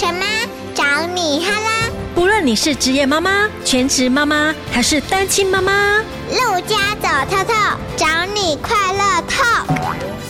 [0.00, 0.24] 什么？
[0.74, 0.82] 找
[1.14, 1.90] 你哈啦！
[2.14, 5.98] 不论你是职业妈妈、全职妈妈还是单亲妈妈，
[6.30, 7.52] 陆家走透透，
[7.98, 9.74] 找你快乐透。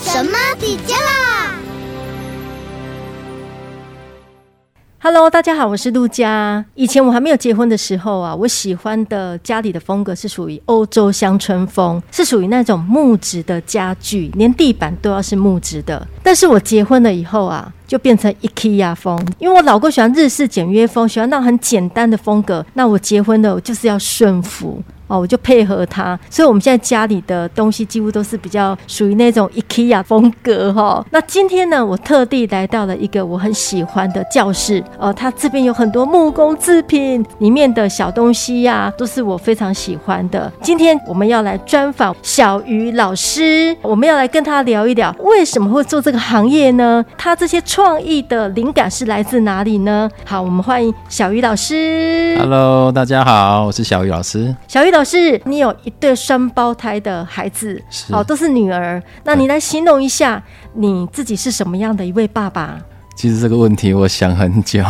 [0.02, 1.54] 什么底加啦
[4.98, 6.64] ？Hello，大家好，我是陆家。
[6.74, 16.04] 以前我还没有结婚的时候啊，我喜欢的家里的风格是属于欧洲乡村风，是属于那种木质的家具，连地板都要是木质的。
[16.24, 22.64] 但是我结婚了以后啊，就变成 IKEA 风，因为我老公喜欢日式简约风，喜欢那种很简单的风格。
[22.74, 24.80] 那我结婚了，我就是要顺服。
[25.08, 31.06] 哦，我就配合他，所以我们现在家里的东西几乎都是比较属于那种 IKEA 风格哈、哦。
[31.10, 40.48] 那今天呢，我特地来到了一个我很喜欢的教室哦，它这边有很多木工制品，里面的小东西呀、都是我非常喜欢的。
[40.62, 47.04] 今天我们要来专访小鱼老师，我们要来跟他聊一聊为什么会做这个行业呢？
[47.18, 50.10] 他这些创意的灵感是来自哪里呢？
[50.24, 52.36] 好，我们欢迎小鱼老师。
[52.38, 54.54] Hello，大家好，我是小鱼老师。
[54.66, 55.40] 小鱼老师。
[55.44, 59.02] 你有一对双胞胎的孩子，哦，都是女儿。
[59.24, 60.42] 那你来形容一下
[60.74, 62.78] 你自己是什么样的一位爸爸？
[63.16, 64.82] 其实这个问题我想很久，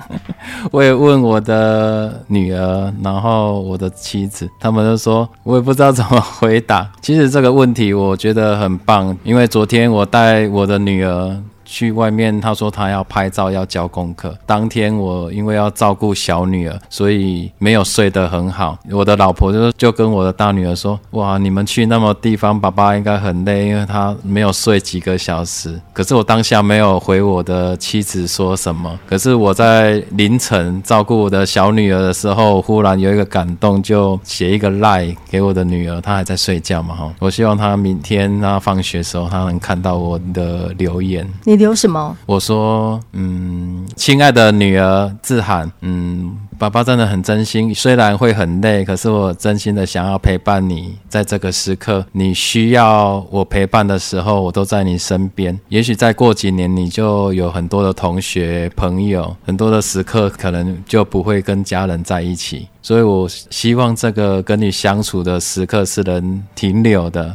[0.70, 6.86] 我也问我的女儿，然后我的妻子，他们都说我也不知道怎么回答。
[7.00, 11.36] 其实这个问题我觉得很棒，因为昨天我带我的女儿。
[11.74, 14.32] 去外面，他说他要拍照，要交功课。
[14.46, 18.78] 当天我因为要照顾小女儿，所以没有睡得很好。
[18.92, 28.96] 我的老婆就就跟我的大女儿说：“哇，你们去那么地方，爸爸应该很累，因为他没有睡几个小时。”可是我当下没有回我的妻子说什么。
[29.04, 37.12] 可是我在凌晨照顾我的小女儿的时候，忽然有一个感动，就写一个赖给我的女儿，她还在睡觉嘛哈。
[37.18, 41.28] 我希望她明天她放学的时候，她能看到我的留言。
[41.44, 42.14] 你留什么？
[42.26, 55.58] 我说，嗯，亲爱的女儿志涵，嗯，爸爸真的很真心，虽然会很累，可是我真心的想要陪伴你，在这个时刻，你需要我陪伴的时候，我都在你身边。
[55.70, 67.34] 也许再过几年，你就有很多的同学朋友，很多的时刻可能就不会跟家人在一起，所以我希望这个跟你相处的时刻是能停留的，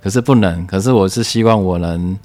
[0.00, 2.16] 可是不能，可是我是希望我能。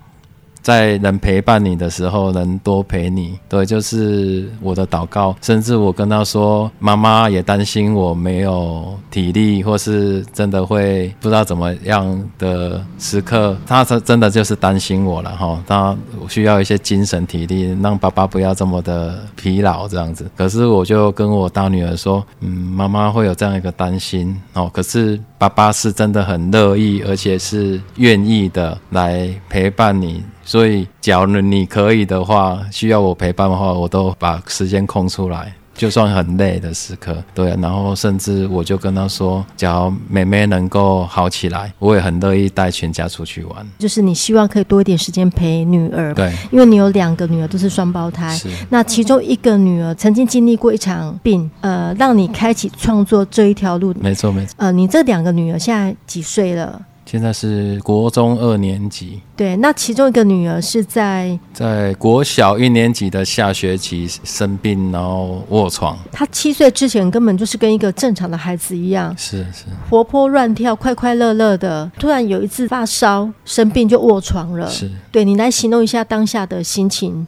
[0.62, 5.36] 在能陪伴你的时候，能多陪你，对，就是我的祷告。
[5.42, 15.62] 甚至我跟他说，妈妈也担心我没有体力，或是真的会不知道怎么样的时刻，他是真的就是担心我了哈。
[15.66, 15.98] 他
[16.28, 20.30] 需要一些精神体力，让爸爸不要这么的疲劳这样子。
[20.36, 24.70] 可是我就跟我大女儿说，嗯，妈妈会有这样一个担心哦。
[24.74, 30.22] 可是爸爸是真的很乐意，而且是愿意的来陪伴你。
[30.44, 37.56] 所以，假如你可以的话，需要我陪伴的话，我都把时间空出来，就算很累的时刻，对。
[37.62, 43.66] 然后，甚至我就跟他说，只要妹妹能够好起来，我也很乐意带全家出去玩。
[43.78, 48.50] 就是你希望可以多一点时间陪女儿，对，因为你有两个女儿都是双胞胎，是。
[48.70, 53.94] 那其中一个女儿曾经经历过一场病，呃，让你开启创作这一条路。
[54.02, 54.54] 没错，没错。
[54.58, 56.82] 呃，你这两个女儿现在几岁了？
[57.12, 65.98] 现在是国中二年级，对，那其中一个女儿是在在国小一年级的下学期生病，然后卧床。
[66.12, 71.92] 她七岁之前根本就是跟一个正常的孩子一样，是是活泼乱跳、快快乐乐的。
[71.98, 74.88] 突然有一次发烧生病就卧床了，是。
[75.12, 77.26] 对，你来形容一下当下的心情。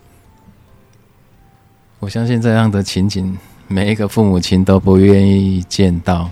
[1.98, 3.36] 我相信这样的情景，
[3.68, 6.30] 每一个父母亲都不愿意见到。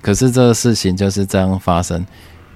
[0.00, 2.06] 可是这个事情就是这样发生。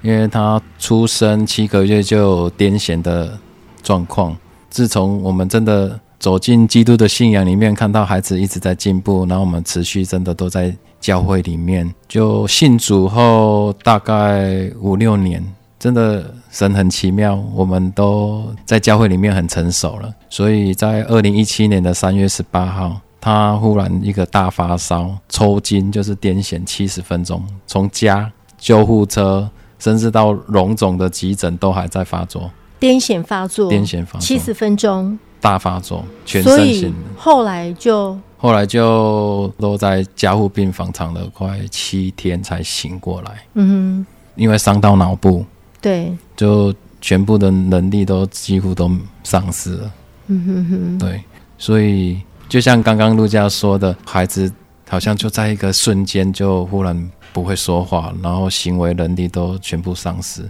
[0.04, 3.38] 因为他出生七个月就有癫痫的
[3.82, 4.36] 状况，
[4.68, 15.42] 自从我们真的走进基督的信仰里面，看到孩子一直在进步，然后我们持续真的都在教会里面，就信主后大概五六年，
[15.78, 20.14] 真的神很奇妙，我们都在教会里面很成熟了。
[20.28, 29.48] 所以在二零一七年的三月十八号，他忽然一个大发烧、抽筋，就是癫痫七十分钟，从家救护车。
[29.84, 32.50] 甚至到荣总的急诊都还在发作，
[32.80, 36.96] 癫痫发作，癫痫发作，七十分钟大发作，全身性的。
[37.18, 43.44] 后来就后来就都在加护病房躺了快七天才醒过来。
[43.52, 45.44] 嗯哼，因为伤到脑部，
[45.82, 48.90] 对，就全部的能力都几乎都
[49.22, 49.92] 丧失了。
[50.28, 51.22] 嗯哼哼，对，
[51.58, 54.50] 所以就像刚刚陆家说的，孩子
[54.88, 57.10] 好像就在一个瞬间就忽然。
[57.34, 60.48] 不会说话，然后行为能力都全部丧失。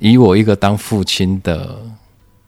[0.00, 1.76] 以我一个当父亲的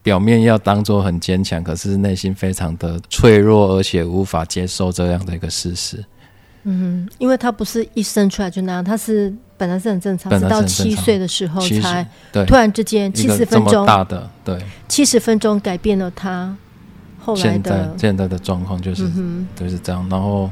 [0.02, 6.02] 表面要当做很坚强，可是内心非常的脆弱，而且无法接受这样的一个事实。
[6.62, 14.58] 嗯，因为他不是一生出来就那样，他是本来是很正常，直到七岁的时候才对突然之间七十分钟大的对
[14.88, 16.56] 七十分钟改变了他
[17.20, 20.50] 后来的现在现在的状况就是、嗯、就是这样，然后。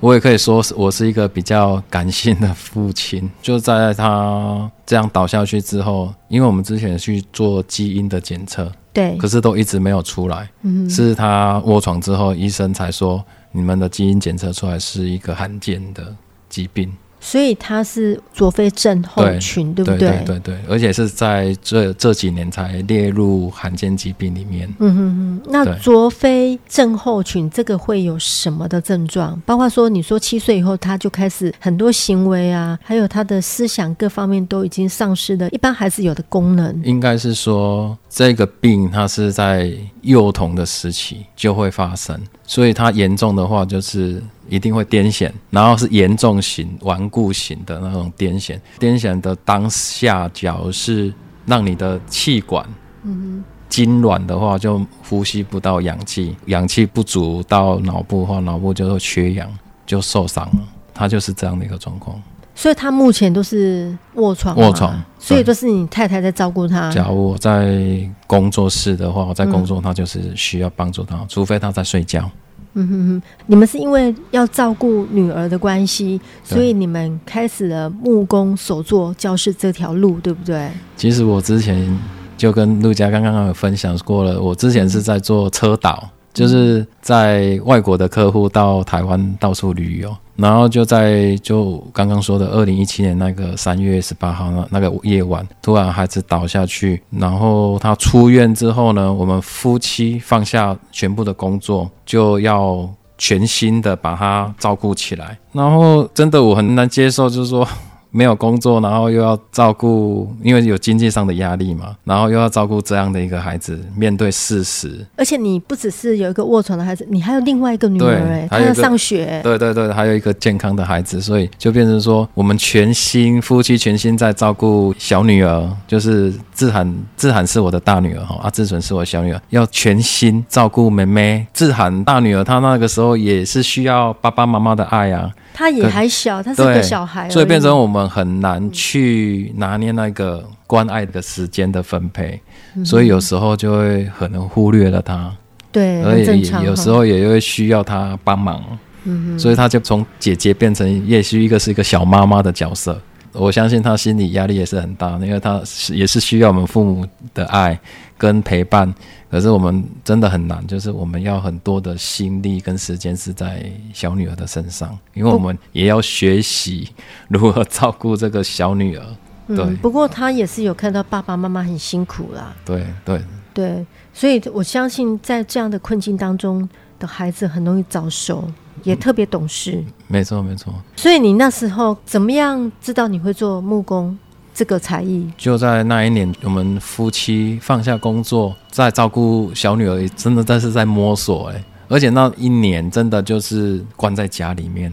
[0.00, 3.30] 我也可以说，我是一个比较感性的父亲。
[3.42, 10.50] 就在他这样倒下去之后，因为我们之前去做基因的检测，对，可是都一直没有出来。
[10.62, 16.14] 嗯，是他卧床之后，医生才说你们的基因检测出来是一个罕见的
[16.48, 16.90] 疾病。
[17.20, 20.08] 所以他是卓菲症候群，对，对不对？
[20.08, 24.68] 对对对，而且是在这这几年才列入罕见疾病里面。
[24.78, 29.40] 嗯哼哼，那卓菲症候群这个会有什么的症状？
[29.44, 36.80] 包括说，你说七岁以后他就开始很多行为啊，还有他的思想各方面都已经丧失了一般孩子有的功能。
[36.84, 39.70] 应该是说，这个病它是在
[40.00, 44.22] 幼童的时期就会发生，所以它严重的话就是。
[44.50, 48.58] 一定会癫痫，然后是严重型、顽固型的那种癫痫。
[48.78, 51.12] 癫痫的当下，假如是
[51.46, 52.66] 让你的气管
[53.04, 53.44] 嗯哼。
[53.70, 59.48] 痉挛的话，就呼吸不到氧气，氧气不足到脑部的话，脑部就会缺氧，
[59.86, 60.68] 就受伤了。
[60.92, 62.20] 他就是这样的一个状况。
[62.52, 66.90] 所以他目前都是卧床，卧床，所以都是你太太在照顾他。
[66.90, 67.80] 假如我在
[68.26, 72.28] 工作室的话，我在工作，他就是需要帮助他，嗯、除非他在睡觉。
[72.74, 80.70] 嗯哼哼，你们是因为要照顾女儿的关系，所以你们开始了木工手作教室这条路，对不对？
[80.96, 81.98] 其实我之前
[82.36, 90.16] 就跟陆家刚刚有分享过了，我之前是在做车导，就是在外国的客户到台湾到处旅游。
[90.40, 102.88] 然后就在就刚刚说的二零一七年那个三月十八号那那个夜晚，突然孩子倒下去，然后他出院之后呢，我们夫妻放下全部的工作，就要
[103.18, 105.38] 全心的把他照顾起来。
[105.52, 107.66] 然后真的我很难接受，就是说。
[108.10, 115.04] 没有工作，然后又要照顾，因为有经济上的压力嘛，然后又要照顾这样的一个孩子，面对事实。
[115.16, 119.40] 而且你不只是有一个卧床的孩子，你还有另外一个女儿哎，她要上学。
[119.42, 131.46] 对对对，还有一个健康的孩子，所以就变成说，我们全心夫妻全心在照顾小女儿，就是志涵，志涵是我的大女儿哈，啊，志纯是我小女儿，要全心照顾妹妹。
[131.52, 135.30] 志涵大女儿她那个时候也是需要爸爸妈妈的爱啊。
[135.52, 142.40] 他也还小，他是个小孩，所以变成我们很难去拿捏那个关爱的时间的分配，
[142.76, 145.30] 嗯、所以有时候就会可能忽略了他。
[145.72, 148.62] 对，而且有时候也会需要他帮忙。
[149.04, 153.00] 嗯，所以他就从姐姐变成也许一个是一个小妈妈的角色。
[153.32, 157.78] 我相信他心理压力也是很大，因为他也是需要我们父母的爱
[158.18, 158.92] 跟陪伴。
[159.30, 166.88] 可是我们真的很难，就是我们要很多的心力跟时间是在小女儿的身上，因为我们也要学习
[167.28, 169.04] 如何照顾这个小女儿。
[169.46, 172.52] 对，嗯，不过他也是有看到爸爸妈妈很辛苦啦。
[172.64, 173.20] 对对
[173.54, 176.68] 对，所以我相信在这样的困境当中
[177.00, 178.48] 的孩子很容易早熟。
[178.82, 180.72] 也特别懂事，嗯、没错没错。
[180.96, 184.18] 所以你那时候怎么样知道你会做木工
[184.54, 185.30] 这个才艺？
[185.36, 194.90] 就在那一年，我们夫妻放下工作，在照顾小女儿，真的但是在摸索哎，而且那一年真的就是关在家里面。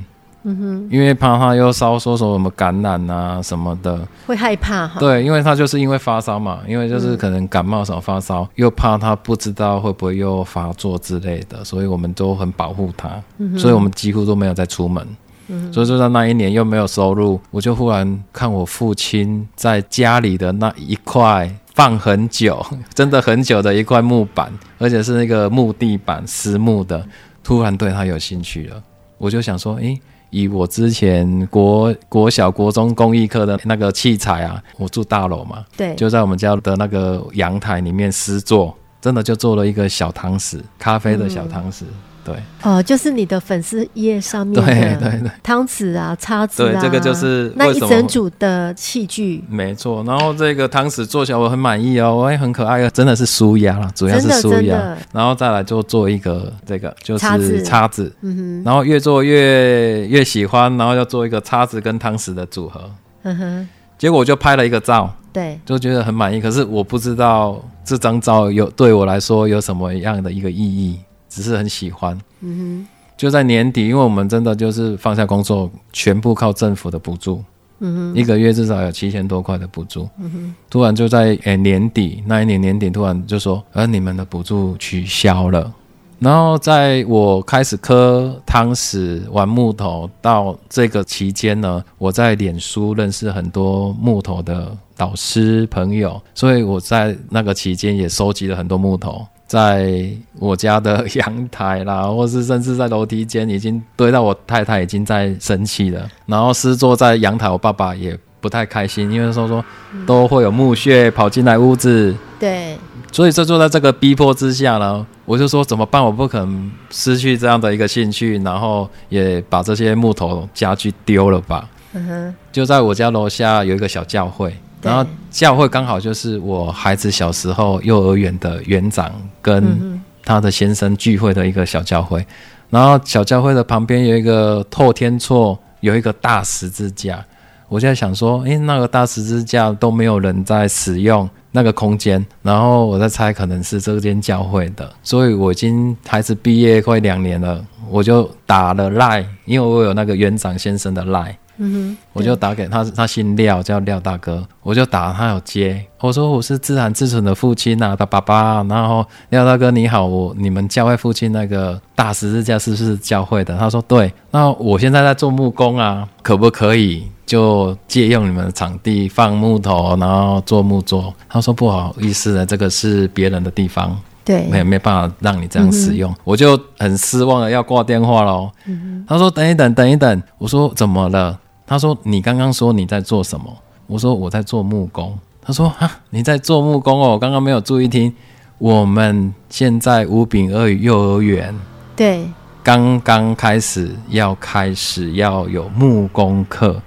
[0.49, 4.97] 嗯哼，因为怕他又烧说什么感染啊什么的，会害怕哈。
[4.97, 15.05] 对，因为他就是因为发烧嘛，因为就是可能感冒少发烧，嗯、又怕他不知道会不会又发作之类的，所以我们都很保护他，嗯、所以我们几乎都没有再出门。
[15.49, 27.05] 嗯，所以就在那一年又没有收入，我就忽然看我父亲在家里的那一块放很久， 真的很久的一块木板，而且是那个木地板，实木的，
[27.43, 28.81] 突然对他有兴趣了，
[29.17, 30.01] 我就想说，诶、欸。
[30.29, 41.83] 以我之前国国小国中公益课的那个器材啊，我住大楼嘛，对，就在我们家的那个阳台里面施作，真的就做了一个小汤匙，咖啡的小汤匙。
[41.83, 44.61] 嗯对哦，就是你的粉丝页上面
[44.99, 49.41] 的汤匙啊、叉子啊，对，这个就是那一整组的器具。
[49.47, 54.97] 没错，然后这个汤匙做起来我很满意哦，我也很可爱，真的是舒压啦，主要是舒压。
[55.13, 62.91] 然后再来就做一个这个就是叉子，嗯哼，然后越做越越喜欢，然后要做一个叉子跟汤匙的组合，
[63.23, 66.41] 嗯哼，结果我就拍了一个照，对，就觉得很满意。
[66.41, 70.99] 可是我不知道这张照有对我来说有什么样的一个意义。
[71.37, 77.43] 只是很喜欢，嗯哼，就在年底，因为我们真的就是放下工作，全部靠政府的补助，
[77.77, 80.09] 嗯哼，一个月至少有七千多块的补助。
[80.17, 85.71] 嗯哼，突然就在诶、欸、年底那一年年底，突然就说，而你们的补助取消了。
[86.19, 100.05] 然后在我开始磕汤匙、玩木头到这个期间呢，我在脸书认识很多木头的导师朋友，所以我在那个期间也收集了很多木头，在
[100.39, 106.07] 我家的阳台啦， 或是甚至在楼梯间，已经堆到我太太已经在生气了。
[106.25, 109.63] 然后师座在阳台，我爸爸也不太开心，因为说说
[110.05, 112.13] 都会有木屑跑进来屋子。
[112.39, 112.77] 对。
[113.09, 116.03] 所以，就坐在这个逼迫之下呢，我就说怎么办？
[116.03, 121.67] 我不可能失去这样的一个兴趣，然后也把这些木头家具丢了吧。
[121.93, 122.35] 嗯哼。
[122.51, 132.25] 就在我家楼下有一个小教会，然后教会刚好就是我孩子小时候幼儿园的园长跟他的先生聚会的一个小教会。
[132.69, 137.23] 然后小教会的旁边有一个透天厝，有一个大十字架。
[137.69, 141.29] 我就在想说，诶，那个大十字架都没有人在使用。
[141.49, 163.57] 那个空间，然后我在猜，可能是这间教会的，所以我已经孩子毕业快两年了，我就打了赖，因为我有那个园长先生的赖，嗯哼，我就打给他，他姓廖，叫廖大哥，我就打，他有接，我说我是自然自存的父亲啊，他爸爸，然后廖大哥你好，我你们教会附近那个大十字架是不是教会的？
[163.57, 167.07] 他说对，那我现在在做木工啊，可不可以？
[167.25, 171.13] 就借用你们的场地放木头，然后做木桌。
[171.27, 176.09] 他说不好意思的，这个是别人的地方，对，没没办法让你这样使用。
[176.09, 178.49] 嗯、我就很失望的要挂电话喽。
[178.65, 180.23] 嗯、他说等一等，等一等。
[180.37, 181.37] 我说怎么了？
[181.67, 183.45] 他说你刚刚说你在做什么？
[183.85, 185.15] 我说我在做木工。
[185.41, 188.11] 他说啊，你在做木工哦，我刚刚没有注意听。
[188.57, 191.53] 我们现在五饼鳄鱼幼儿园，
[191.95, 192.27] 对，
[192.63, 196.81] 刚刚开始要开始要有木工课。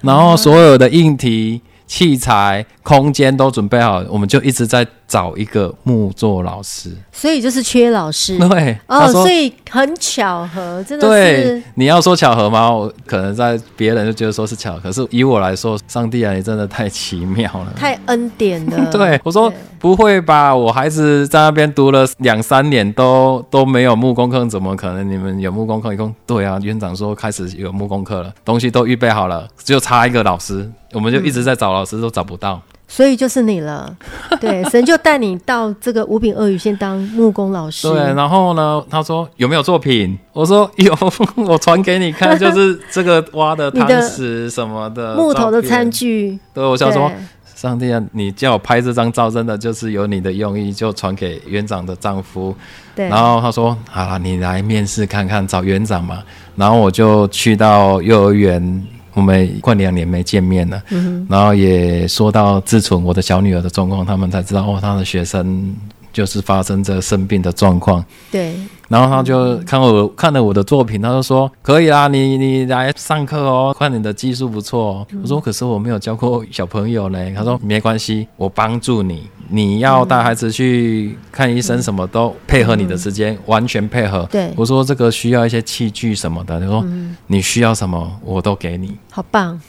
[0.00, 1.60] 然后所有的硬体、
[1.90, 6.96] 器材、空间都准备好，我们就一直在找一个木作老师。
[7.10, 8.38] 所以就是缺老师。
[8.38, 11.08] 对，哦，所以很巧合，真的是。
[11.08, 12.70] 对，你要说巧合吗？
[12.70, 18.86] 我可能在别人就觉得说是巧合，可是以我来说，上帝啊，你真的太奇妙了，太恩典了。
[18.94, 20.54] 对，我说不会吧？
[20.54, 25.10] 我孩子在那边读了两三年都都没有木工课，怎么可能？
[25.10, 25.92] 你们有木工课？
[25.92, 32.60] 一共对啊，院长说开始有木工课了，东西都预备好了，只有差一个老师，我们就一直在找老师，都找不到。
[32.88, 33.96] 所以就是你了，
[34.40, 37.88] 对，神就带你到这个五饼鳄鱼先当木工老师。
[37.88, 40.18] 对，然后呢，他说有没有作品？
[40.32, 40.92] 我说有，
[41.46, 46.36] 我传给你看，就是这个挖的汤匙什么的，木头的餐具。
[46.52, 47.08] 对，我想说，
[47.54, 52.52] 上帝啊，你叫我拍这张照，真的就是有你的用意，就传给园长的丈夫。
[52.96, 56.24] 对，然后他说，好了，你来面试看看，找园长嘛。
[56.56, 58.84] 然后我就去到幼儿园。
[59.14, 65.74] 我们快两年没见面了，嗯、然后也说到自从我的小女儿的状况，他们才知道哦，她的学生
[66.12, 68.04] 就是发生这生病的状况。
[68.30, 68.54] 对。
[68.88, 75.06] 然后他就看我看了我的作品，他就说可以啦，你你来上课哦，看你的技术不错哦。
[75.22, 77.32] 我说可是我没有教过小朋友嘞。
[77.36, 79.28] 他说没关系，我帮助你。
[79.52, 84.26] 你要带孩子去看医生，什么都配合你的时间，完全配合。
[84.30, 86.84] 对，我说这个需要一些器具什么的，他说
[87.28, 88.96] 你需要什么我都给你。
[89.12, 89.60] 好棒，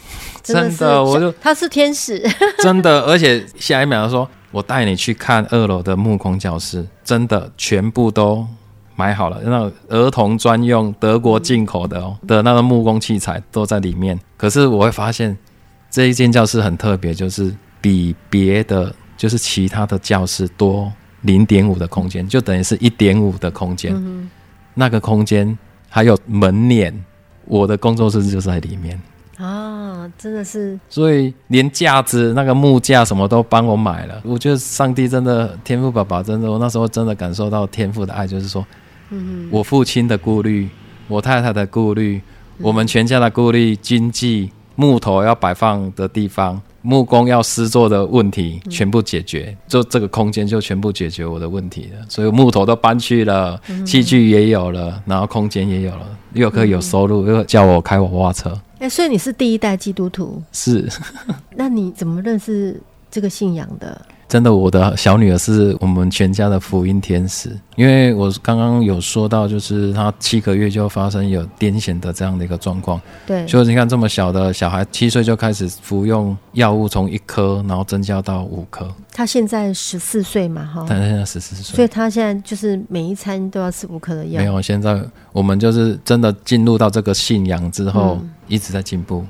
[0.42, 2.22] 真的，我就他是天使，
[2.62, 3.02] 真的。
[3.02, 8.46] 而且下一秒他说我带你去看二楼的木工教室，真的全部都。
[8.94, 14.16] 买好了，那种儿童专用德国进口的哦的那个木工器材都在里面。
[14.36, 15.34] 可是我会发现
[15.90, 23.94] 这一间教室很特别，就是比别的就是其他的教室多零点五的空间，就等于是一点五的空间。
[23.96, 24.30] 嗯、
[24.74, 25.58] 那个空间
[25.88, 26.94] 还有门脸，
[27.46, 29.00] 我的工作室就在里面
[29.42, 30.78] 啊，真的是。
[30.88, 34.20] 所以连架子那个木架什么都帮我买了。
[34.24, 38.64] 我觉得上帝真的天赋爸爸真的，我那时候真的感受到天赋的爱，就是说。
[39.14, 40.66] 嗯我父亲的顾虑，
[41.06, 42.18] 我太太的顾虑，
[42.56, 52.06] 我们全家的顾虑，经济、木头要摆放的地方、木工要施作的问题，全部解决，就这个空间就全部解决我的问题了。
[52.08, 58.58] 所以木头都搬去了，器具也有了，然后空间也有了，又可以有收入，又叫我开娃娃车。
[58.82, 60.42] 哎，所以你是第一代基督徒？
[60.50, 60.88] 是。
[61.54, 64.06] 那你怎么认识这个信仰的？
[64.32, 67.54] 真的，我的小女儿是我们全家的福音天使。
[67.76, 72.98] 因为我刚刚有说到，就是她七个月就发生有癫痫的这样的一个状况。
[73.26, 78.90] 对，所以你看这么小的小孩，七岁就开始服用药物，从一颗然后增加到五颗。
[79.12, 80.86] 她现在十四岁嘛，哈。
[80.88, 84.40] 她现在十四岁，所以她现在就是每一餐都要吃五颗的药。
[84.40, 84.98] 没有，现在
[85.34, 89.22] 我们就是真的进入到这个信仰之后，嗯、一直在进步。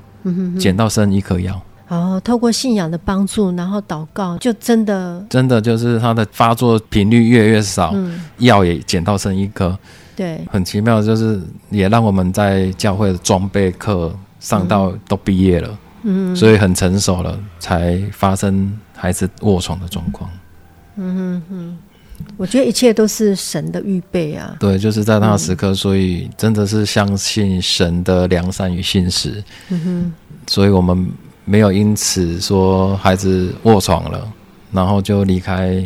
[0.57, 1.61] 捡到剩一颗药。
[1.89, 9.77] 哦，透过信仰的帮助，然后祷告，就真的真的就是他的发作频率越来越少，嗯、药也捡到剩一颗。
[10.15, 20.29] 对，很奇妙，就是也让我们在教会的装备课上到都毕业了，嗯，所以很成熟了，才发生孩子卧床的状况。
[20.95, 21.77] 嗯哼哼，
[22.37, 24.55] 我觉得一切都是神的预备啊。
[24.59, 29.43] 对，就是在那个时刻，嗯、所以真的是相信神的良善与信实。
[29.69, 30.13] 嗯哼，
[30.47, 31.07] 所以我们。
[31.45, 34.27] 没有因此说孩子卧床了，
[34.71, 35.83] 然后就离开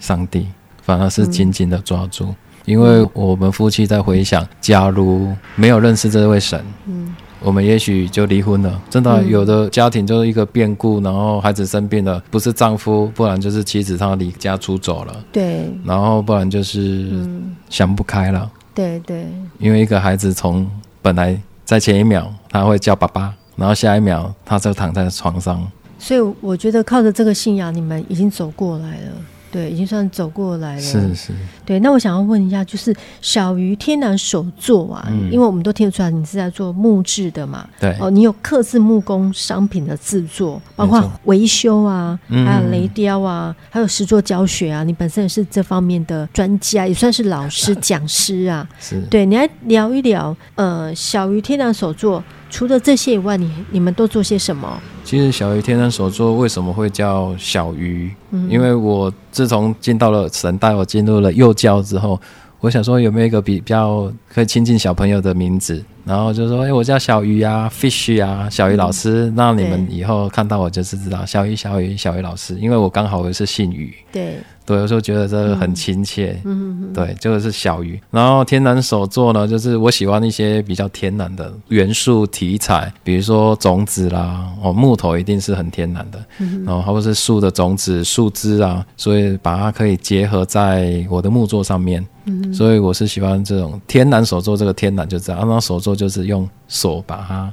[0.00, 0.46] 上帝，
[0.82, 2.24] 反而是紧紧的抓住。
[2.26, 8.80] 嗯、因为我们夫妻在回想，假如没有认识这位神，嗯，我们也许就离婚了。
[8.88, 17.28] 真的，有的家庭就是一个变故，然后孩子生病了，不是丈夫，不然就是妻子她离家出走了，对，然后不然就是
[17.68, 19.26] 想不开了，对对，
[19.58, 20.66] 因为一个孩子从
[21.02, 23.34] 本来在前一秒他会叫爸爸。
[23.56, 25.66] 然后下一秒，他就躺在床上。
[25.98, 29.12] 所以我觉得靠着这个信仰，你们已经走过来了。
[29.50, 30.80] 对，已经算走过来了。
[30.80, 31.32] 是是。
[31.64, 32.92] 对，那我想要问一下，就是
[33.22, 37.64] 小鱼天然手作啊，嗯、因为我们都听得出来你是在做木质的嘛。
[37.78, 37.96] 对。
[38.00, 48.68] 哦，你有刻字木工商品的制作，包括维修啊，错还有雷雕啊，嗯、还有实作教学啊，你本身也是这方面的专家，也算是老师、讲师啊。
[48.80, 49.00] 是。
[49.02, 52.20] 对，你来聊一聊，呃，小鱼天然手作。
[52.54, 54.80] 除了这些以外，你你们都做些什么？
[55.02, 58.14] 其实小鱼天生所做为什么会叫小鱼？
[58.30, 62.20] 嗯，因为我自从进到了神带我进入了幼教之后，
[62.60, 65.84] 我想说有没有一个比较可以亲近小朋友的名字？
[66.04, 69.32] 然后就说，哎，我叫小鱼啊，Fish 啊，小鱼老师。
[69.34, 73.92] 那你们以后看到我就是知道小鱼，小鱼，小鱼老师，因为我刚好我是姓鱼。
[74.12, 74.36] 对。
[74.66, 76.40] 对，有时候觉得这个很亲切。
[76.44, 78.00] 嗯嗯对，这个是小鱼。
[78.10, 86.24] 然后天然手作呢，就是我喜欢一些比较天然的元素题材，比如说种子啦，哦，木头一定是很天然的。
[86.38, 86.64] 嗯。
[86.64, 92.06] 然后或者是树的种子、树枝啊，所以把它可以结合在我的木作上面。
[92.24, 92.52] 嗯。
[92.54, 95.40] 所以我是喜欢这种天然手作，这个天然就这样。
[95.40, 97.52] 然后手作就是用手把它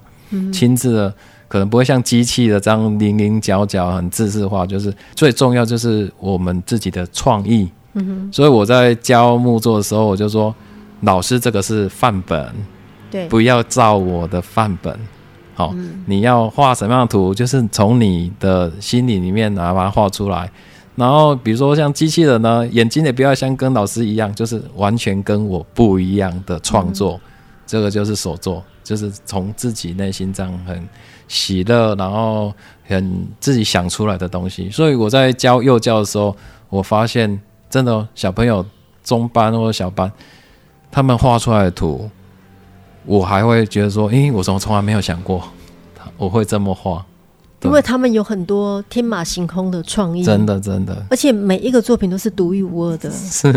[0.53, 1.13] 亲自的。
[1.51, 7.69] 可能不会像机器的这样零零角角很自制化，就是最重要就是我们自己的创意。
[7.91, 8.29] 嗯哼。
[8.31, 10.55] 所以我在教木作的时候，我就说，
[11.01, 12.49] 老师这个是范本，
[13.11, 14.97] 对，不要照我的范本。
[15.53, 20.49] 好，嗯、你要画什么样的图，就是从你的心里里面拿把它画出来。
[20.95, 27.19] 然后比如说像机器人呢，眼睛也不要像跟老师一样，就是完全跟我不一样的创作。
[27.21, 27.29] 嗯、
[27.67, 30.87] 这个就是手作，就是从自己内心这样很。
[31.31, 32.53] 喜乐，然后
[32.85, 36.35] 很自己想出来的东西，所以我在教幼教的时候，
[36.67, 37.39] 我发现
[37.69, 38.65] 真的小朋友
[39.01, 40.11] 中班或者小班，
[40.91, 42.09] 他们画出来的图，
[43.05, 45.41] 我还会觉得说，诶，我怎么从来没有想过，
[46.17, 47.05] 我会这么画，
[47.61, 53.53] 因为他们有很多天马行空的创意，真的真的，而且每一个作品都是独一无二的，是，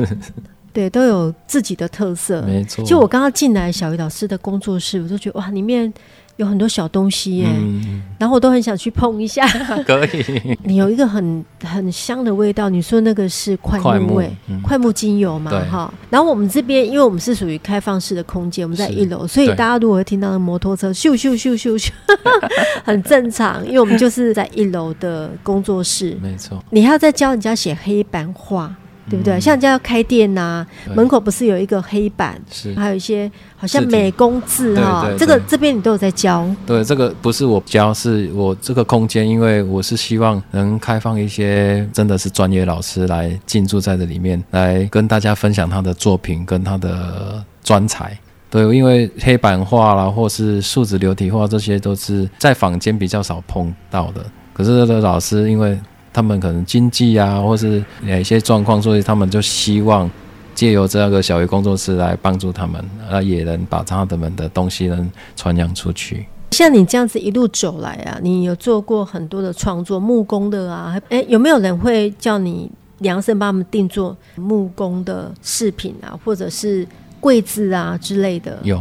[0.72, 2.84] 对，都有自己的特色，没错。
[2.84, 5.92] 就我刚刚进来小鱼老师的工作室，我就觉得哇，里面。
[6.36, 9.46] 有很多小东西耶，嗯、然后我都很想去碰一下。
[9.86, 14.30] 可以，你有一个很很香的味道，你说那个是快木味，
[14.62, 15.50] 快木、嗯、精油嘛？
[15.70, 15.92] 哈。
[16.10, 21.90] 然后我们这边，因为我们是属于开放式的空间，我们在一楼，所以大家如果会听到那摩托车咻咻咻咻咻，
[22.84, 26.16] 很正常，因为我们就是在一楼的工作室。
[26.20, 26.62] 没错。
[26.70, 28.74] 你还要再教人家写黑板画。
[29.10, 29.38] 对不对？
[29.38, 36.48] 像人家要开店呐、啊，门口不是有一个黑板，是还有一些好像美工字哈，这个这边你都有在教。
[36.66, 48.16] 对，这个不是我教，是我这个空间，因为我是希望能开放一些真的是专业老师来进驻在这里面，来跟大家分享他的作品跟他的专才。
[48.48, 54.24] 对，因为黑板画啦，或是树脂流体画，这些都是在坊间比较少碰到的。
[54.54, 55.78] 可是这个老师因为。
[56.14, 60.08] 他们可能经济啊，或是哪一些状况，所以他们就希望
[60.54, 66.24] 借由这个小鱼工作室来帮助他们，啊，也能把他们的东西能传扬出去。
[66.52, 76.86] 像你这样子一路走来啊，你有做过很多的创作，木工的啊，诶，有没有人会叫你量身帮他们定做木工的饰品啊，或者是
[77.18, 78.56] 柜子啊之类的？
[78.62, 78.78] 有，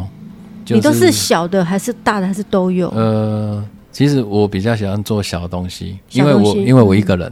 [0.64, 2.90] 就是、你都是小的还是大的还是都有？
[2.90, 3.66] 呃。
[3.94, 7.32] 其实我比较喜欢做小东西，因为我因为我一个人，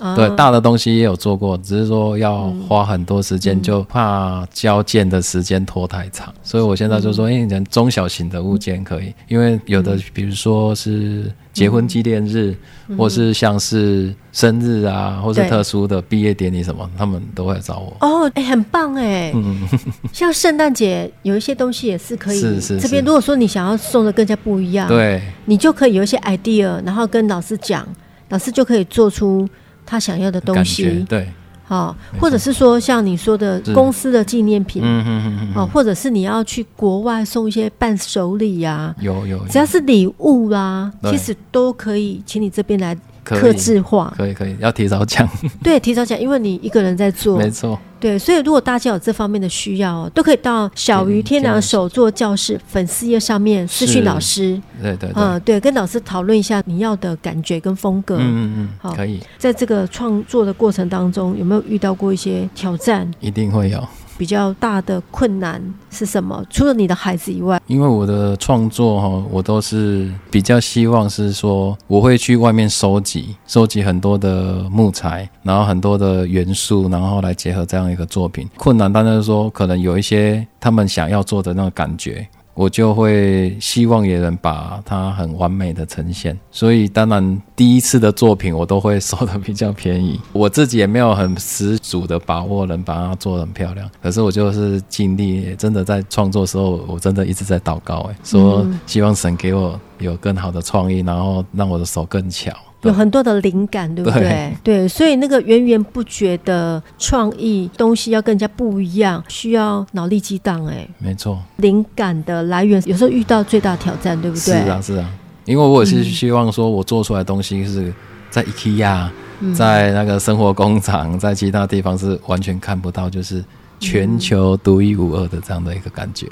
[0.00, 12.56] 嗯、对大的东西也有做过，只是说要花很多时间，嗯、就怕交件的时间拖太长，所以我现在就说，哎、嗯，人中小型的物件可以，因为有的比如说是结婚纪念日，
[12.88, 17.94] 嗯、或是像是生日啊，或是特殊的毕业典礼什么，他们都会找我。
[18.00, 19.30] 哦，哎、欸，很棒哎。
[19.34, 19.68] 嗯，
[20.10, 22.40] 像圣诞节有一些东西也是可以。
[22.40, 22.80] 是是是。
[22.80, 27.86] 这边如果说你想要送的更加不一样，对，你就可以有一些 idea，然后跟老师讲，
[28.30, 29.46] 老师就可以做出
[29.84, 31.04] 他想要的东西。
[31.06, 31.28] 对。
[31.70, 42.96] 好，或者是说像你说的公司的纪念品，嗯嗯嗯嗯，或者是你要去国外送一些伴手礼呀，有有，只要是礼物啦，其实都可以请你这边来。
[43.22, 44.12] 刻制化。
[44.16, 45.28] 可以可以，要提早讲。
[45.62, 47.78] 对，提早讲，因为你一个人在做，没错。
[48.00, 54.60] 对，所以如果大家有这方面的需要，都可以到小鱼天良手作教室粉丝页上面私讯老师。
[54.82, 58.16] 对对对，嗯，对，跟老师讨论一下你要的感觉跟风格。
[58.16, 59.20] 嗯嗯嗯，好，可以。
[59.36, 63.08] 在这个创作的过程当中，有没有遇到过一些挑战？
[63.20, 63.86] 一定会有。
[64.20, 65.58] 比较大的困难
[65.90, 66.44] 是什么？
[66.50, 78.46] 除了你的孩子以外，因为我的创作哈，我都是比较希望是说，我会去外面收集，收集很多的木材，然后很多的元素，然后来结合这样一个作品。
[78.58, 82.28] 困难当然是说，可能有一些他们想要做的那个感觉。
[82.60, 102.52] 我就会希望也能把它很完美的呈现，所以当然第一次的作品我都会收的比较便宜， 我自己也没有很十足的把握能把它做得很漂亮，可是我就是尽力，真的在创作的时候，我真的一直在祷告，哎，说希望神给我有更好的创意，然后让我的手更巧。
[102.82, 104.20] 有很多的灵感，对不对？
[104.20, 110.64] 对，对，所以那个源源不绝的创意东西要更加不一样，需要脑力激荡。
[110.66, 114.40] 哎，没错，灵感的来源有时候遇到最大挑战，对不对？
[114.40, 115.10] 是啊，是啊，
[115.44, 117.92] 因为我也是希望说我做出来的东西是
[118.30, 119.08] 在 IKEA、
[119.40, 123.44] 嗯、在那个生活工厂，在其他地方是完全看不到，就是。
[123.80, 126.28] 全球独一无二的这样的一个感觉，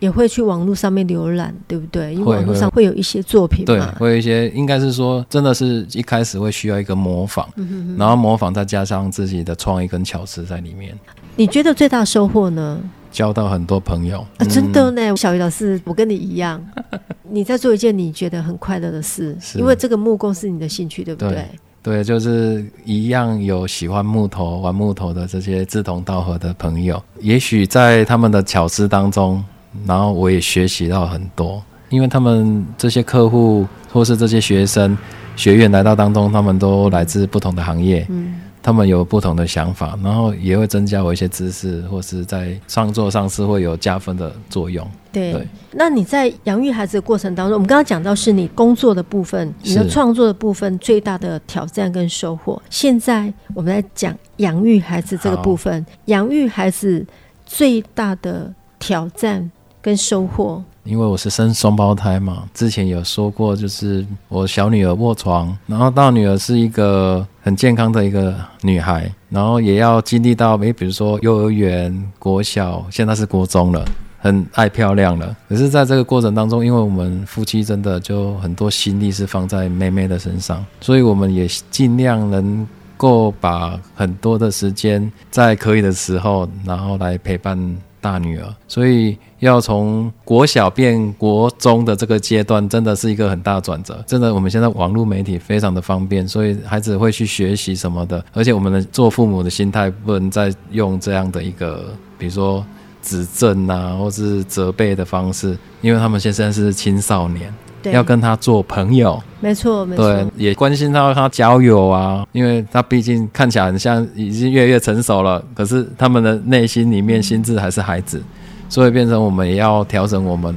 [0.00, 2.14] 也会去网络上面浏览，对不对？
[2.14, 10.96] 因为网络上会有一些作品，对，会有一些，应该是说，真的是一开始会需要一个模仿，嗯、哼哼然后模仿再加上自己的创意跟巧思在里面。
[11.36, 12.78] 你觉得最大收获呢？
[13.10, 15.16] 交到很多朋友，啊、真的呢。
[15.16, 16.64] 小鱼老师，我跟你一样，
[17.28, 21.30] 你在做一件你觉得很快乐的事，因为这个木工是你的兴趣，对不对？
[21.30, 21.48] 对
[21.82, 29.42] 对，就是一样有喜欢木头、玩木头的这些志同道合的朋友，也许在他们的巧思当中，
[29.86, 34.96] 然后我也学习到很多，因为他们这些客户或是这些学生
[35.36, 38.06] 学员来到当中，他们都来自不同的行业。
[38.10, 38.34] 嗯。
[38.62, 44.86] 他们有不同的想法，然后也会增加我一些知识，或是在创作上是会有加分的作用。
[45.12, 52.60] 对，对，那你在养育孩子的过程当中，我们刚刚讲到是你工作的部分，你的创作的部分最大的挑战跟收获。
[52.70, 57.04] 现在我们来讲养育孩子这个部分，养育孩子
[57.46, 60.62] 最大的挑战跟收获。
[60.84, 73.84] 因为我是生双胞胎嘛，之前有说过，就是我小女儿卧床，然后大女儿是一个很健康的一个女孩，然后也要经历到，诶，比如说幼儿园、国小，现在是国中了，
[74.18, 75.36] 很爱漂亮了。
[75.48, 82.66] 可是，在这个过程当中，因为我们夫妻真的就很多心力是放在妹妹的身上，所以我们也尽量能
[82.96, 87.76] 够把很多的时间在可以的时候，然后来陪伴。
[88.00, 94.02] 大女儿，所以要从国小变国中的这个阶段，真的是一个很大转折。
[94.06, 98.24] 真的，我们现在网络媒体非常的方便，所以孩子会去学习什么的。
[98.32, 102.64] 而且，我们的做父母的心态不能再用这样的一个，比如说
[103.02, 107.52] 指正啊，或是责备的方式，因为他们现在是青少年。
[107.82, 110.12] 对要跟他做朋友，没错，没错。
[110.12, 118.22] 对，也关心他他交友啊，因为他毕竟看起来很像已经越来越成熟了，可是他们的内心里面心智还是孩子，
[118.68, 120.54] 所以变成我们也要调整我们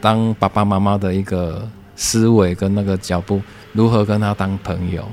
[0.00, 1.62] 当爸爸妈妈的一个
[1.96, 3.40] 思维跟那个脚步，
[3.72, 5.04] 如何跟他当朋友。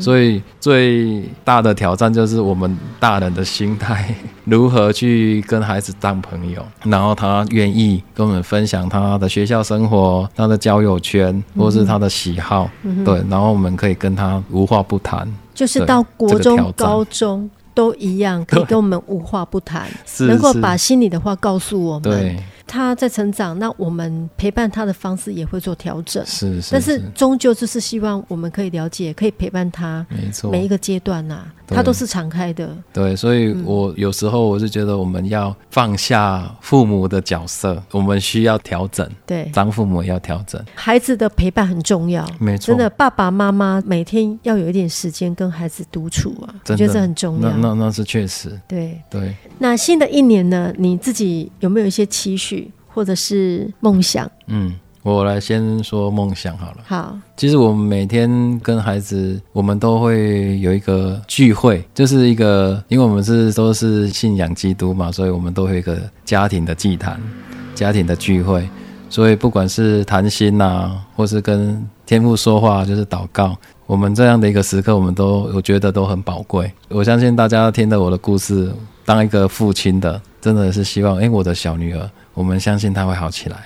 [0.00, 12.68] 所以最大的挑战就是我们大人的心态，如何去跟孩子当朋友，然后他愿意跟我们分享他的学校生活、他的交友圈，或是他的喜好，
[13.04, 19.88] 对，然后我们可以跟他无话不谈，就是到国中、高中都一样，可以跟我们无话不谈，
[20.20, 22.02] 能够把心里的话告诉我们。
[22.02, 22.38] 对。
[22.66, 26.24] 他在成长，那我们陪伴他的方式也会做调整。
[26.24, 30.04] 是，是，是，但是终究就是希望我们可以了解，可以陪伴他。
[30.08, 32.74] 没错，每一个阶段呐、啊，他都是敞开的。
[32.92, 39.08] 对，所以我有时候我是觉得我们要放下父母的角色，我们需要调整。
[39.26, 40.62] 对，当父母要调整。
[40.74, 42.68] 孩子的陪伴很重要，没错。
[42.68, 47.50] 真的，爸爸妈妈每天要有一点时间跟孩子独处啊，我觉得这很重要。
[47.50, 48.58] 那那，那是确实。
[48.66, 49.34] 对对。
[49.58, 52.63] 那新的一年呢，你自己有没有一些期许？
[52.94, 56.76] 或者是梦想，嗯，我来先说梦想好了。
[56.84, 67.20] 好，其实我们每天跟孩子，我们都会有一个聚会，就是一个，因为我们是都是信仰基督嘛，所以我们都会有一个家庭的祭坛，
[67.74, 68.66] 家庭的聚会。
[69.10, 76.72] 所以不管是谈心呐、啊，或是跟天父说话，就是祷告，我们这样的一个时刻，我们都我觉得都很宝贵。
[76.88, 78.72] 我相信大家听了我的故事，
[79.04, 83.56] 当一个父亲的，真的是希望，哎，我的小女儿，我们相信他会好起来。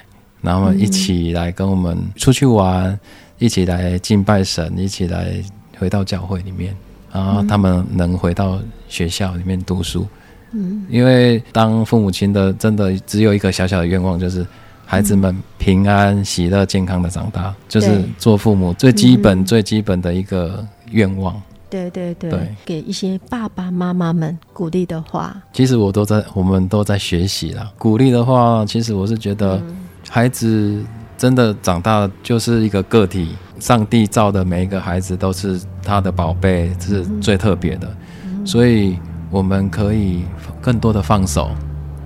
[0.41, 3.01] 然后一起来跟我们出去玩，嗯、
[3.41, 5.35] 一起来敬拜神，一起来
[5.77, 6.77] 回到教会里面，
[7.13, 10.07] 然后他们能回到学校里面读书。
[10.53, 14.47] 嗯，因为当父母亲的，真的只有一个小小的愿望，就是
[14.87, 21.35] 孩子们平安、喜乐、健康的长大，就是做父母最基本、最基本的一个愿望。
[21.69, 25.37] 对对对，对，给一些爸爸妈妈们鼓励的话。
[25.53, 27.71] 其实我都在，我们都在学习啦。
[27.79, 29.57] 鼓励的话，其实我是觉得。
[29.57, 29.77] 嗯
[30.09, 30.83] 孩子
[31.19, 37.95] 真的长大就是一个个体，上帝造的每一个孩子都是他的宝贝，是最特别的，
[38.43, 38.97] 所以
[39.31, 40.25] 我们可以
[40.63, 41.51] 更多的放手，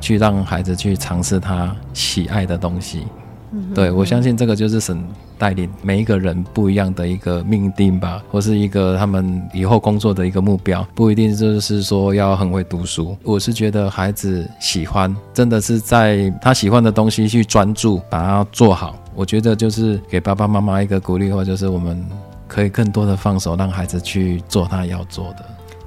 [0.01, 3.07] 去让孩子去尝试他喜爱的东西。
[3.74, 5.02] 对，我相信这个就是神
[5.38, 13.16] 带领每一个人不一样的一个命定吧，或是一个他们以后工作的一个目标，不一定就是说要很会读书。
[13.22, 18.96] 我是觉得孩子喜欢，真的是在他喜欢的东西去专注，把它做好。
[19.14, 22.02] 我觉得就是给爸爸妈妈一个鼓励或，就是我们
[22.48, 25.44] 可以更多的放手，让孩子去做他要做的。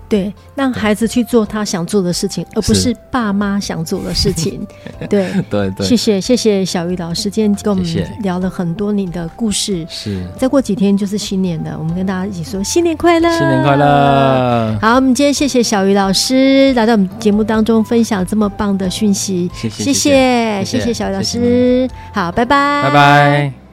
[0.08, 2.96] 对，让孩子去做他想做的事情，而不是。
[3.12, 4.65] 爸妈想做的事情。
[5.10, 5.32] 对。
[5.50, 7.86] 对对，谢谢谢谢小鱼老师，今天跟我们
[8.22, 9.86] 聊了很多你的故事。
[9.89, 14.78] 是，再过几天就是新年了，我们跟大家一起说新年快乐，新年快乐。
[14.82, 20.65] 好，我们今天谢谢小鱼老师来到我们节目当中分享这么棒的讯息，谢谢谢谢。
[20.65, 23.64] 谢谢，小鱼老师，好，拜拜，拜拜。